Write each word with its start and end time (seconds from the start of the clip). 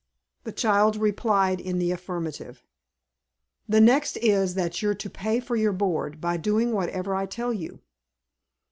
The 0.45 0.51
child 0.51 0.95
replied 0.95 1.59
in 1.61 1.77
the 1.77 1.91
affirmative. 1.91 2.63
"The 3.69 3.79
next 3.79 4.17
is, 4.17 4.55
that 4.55 4.81
you're 4.81 4.95
to 4.95 5.09
pay 5.11 5.39
for 5.39 5.55
your 5.55 5.73
board, 5.73 6.19
by 6.19 6.37
doing 6.37 6.71
whatever 6.71 7.13
I 7.13 7.27
tell 7.27 7.53
you." 7.53 7.81